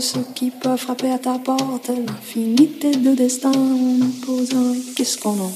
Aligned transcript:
ceux 0.00 0.24
qui 0.34 0.50
peuvent 0.50 0.78
frapper 0.78 1.10
à 1.10 1.18
ta 1.18 1.38
porte, 1.38 1.90
l'infinité 1.90 2.92
de 2.92 3.14
destin 3.14 3.50
en 3.50 3.98
nous 3.98 4.12
posant. 4.24 4.74
Qu'est-ce 4.96 5.18
qu'on 5.18 5.38
en 5.38 5.52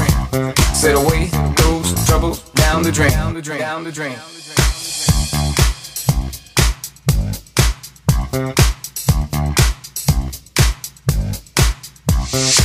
drain. 0.00 0.54
Said 0.74 0.94
away 0.96 1.26
those 1.56 2.06
troubles 2.06 2.40
down 2.50 2.82
the 2.82 2.92
drain. 2.92 3.10
Down 3.10 3.34
the 3.34 3.42
drain. 3.42 3.60
Down 3.60 3.84
the 3.84 3.92
drain. 3.92 4.12
Down 4.12 4.28
the 4.32 4.40
drain. 12.32 12.59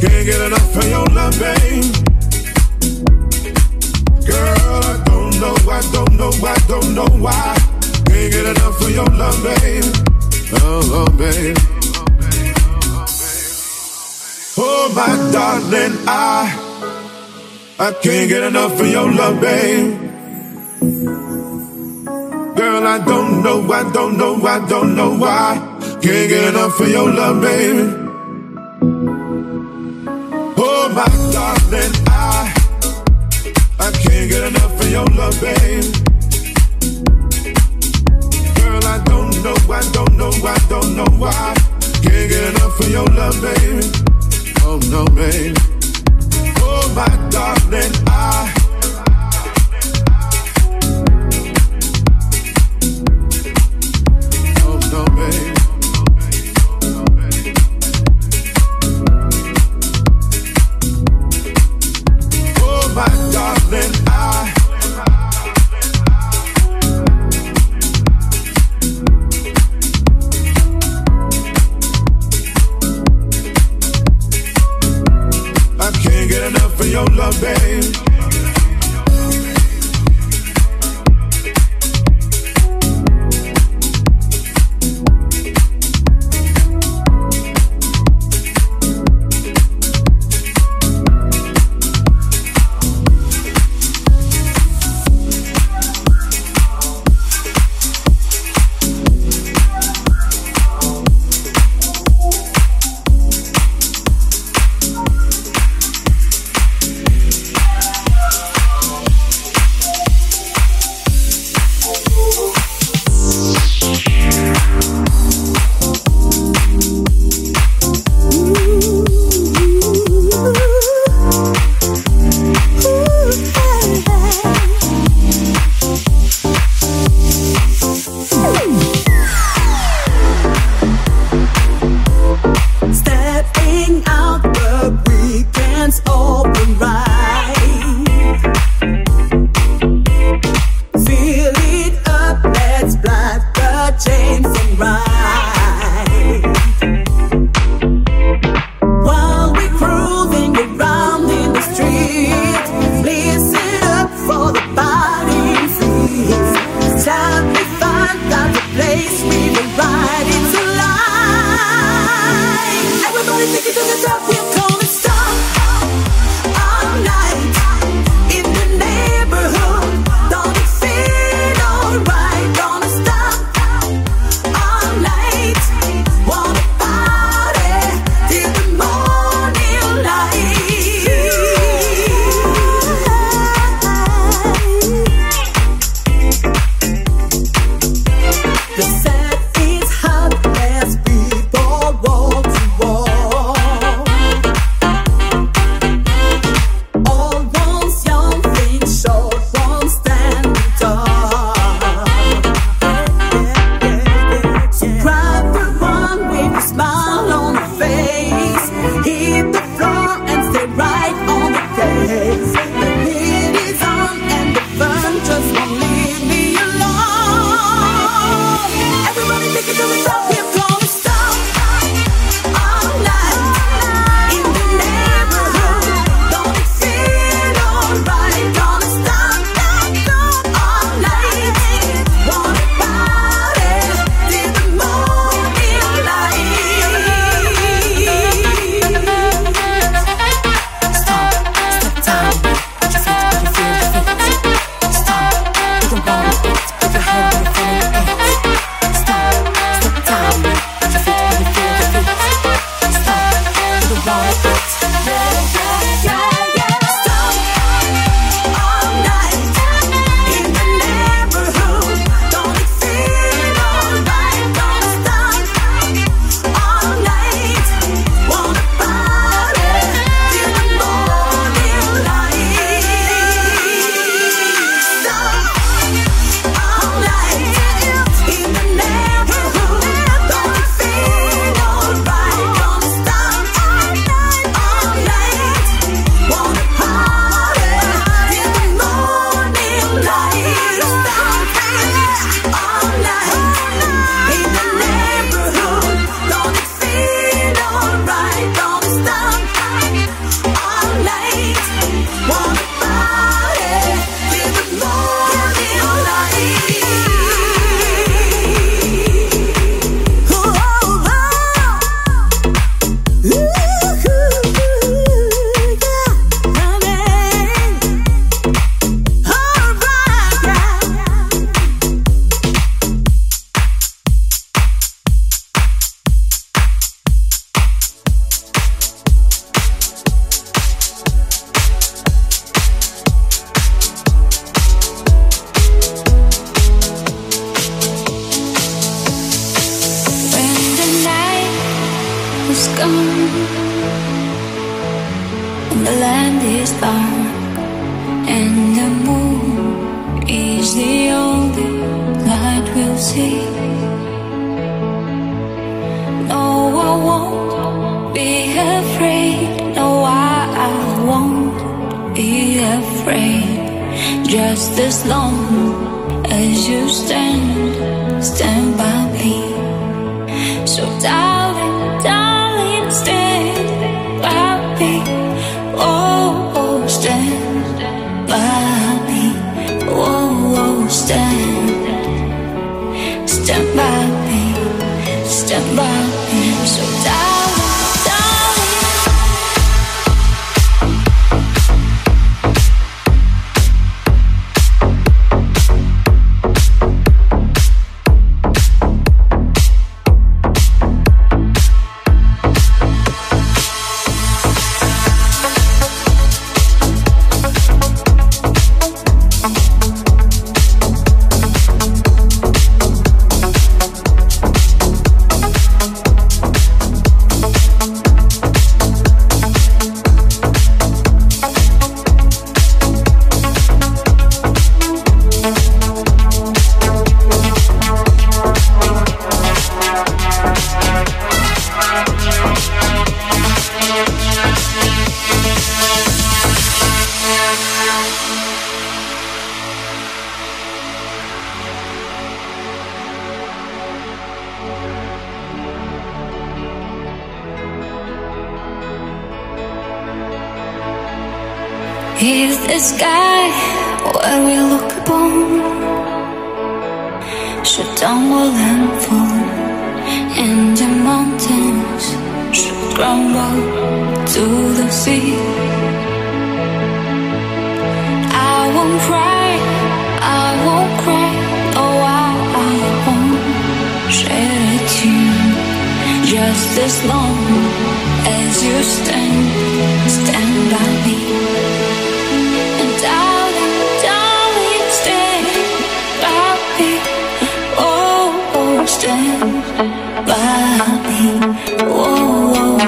Can't 0.00 0.24
get 0.26 0.40
enough 0.40 0.76
of 0.76 0.88
your 0.88 1.04
love, 1.06 1.36
babe. 1.40 1.82
Girl, 4.24 4.84
I 4.84 5.02
don't 5.04 5.40
know, 5.40 5.56
I 5.68 5.80
don't 5.92 6.12
know, 6.16 6.30
I 6.46 6.56
don't 6.68 6.94
know 6.94 7.08
why. 7.18 7.56
Can't 8.06 8.32
get 8.32 8.46
enough 8.46 8.80
of 8.80 8.90
your 8.90 9.06
love, 9.06 9.42
babe. 9.42 9.84
Oh, 10.62 10.80
oh 10.98 11.10
babe. 11.18 11.56
Oh, 14.56 14.92
my 14.94 15.32
darling, 15.32 15.98
I, 16.06 16.46
I 17.80 17.92
can't 18.00 18.28
get 18.28 18.44
enough 18.44 18.78
of 18.78 18.86
your 18.86 19.10
love, 19.10 19.40
babe. 19.40 19.98
Girl, 22.56 22.86
I 22.86 22.98
don't 23.04 23.42
know, 23.42 23.72
I 23.72 23.90
don't 23.92 24.16
know, 24.16 24.46
I 24.46 24.64
don't 24.68 24.94
know 24.94 25.16
why. 25.16 25.78
Can't 26.00 26.28
get 26.28 26.54
enough 26.54 26.78
of 26.78 26.88
your 26.88 27.12
love, 27.12 27.40
baby. 27.40 27.97
You're 30.88 30.96
my 30.96 31.04
darling, 31.32 31.92
I 32.06 32.50
I 33.78 33.90
can't 33.90 34.30
get 34.30 34.42
enough 34.44 34.80
of 34.80 34.90
your 34.90 35.04
love, 35.04 35.38
babe. 35.38 35.84
Girl, 38.56 38.84
I 38.86 38.98
don't 39.04 39.42
know, 39.44 39.56
I 39.70 39.82
don't 39.92 40.16
know, 40.16 40.30
I 40.30 40.58
don't 40.70 40.96
know 40.96 41.04
why. 41.18 41.54
Can't 42.02 42.30
get 42.30 42.54
enough 42.54 42.80
of 42.80 42.90
your 42.90 43.04
love, 43.04 43.38
babe. 43.42 43.84
Oh 44.62 44.80
no, 44.88 45.04
babe. 45.14 45.56
Oh 46.60 46.90
my 46.96 47.28
darling, 47.28 47.92
I. 48.06 48.57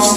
Oh, 0.02 0.16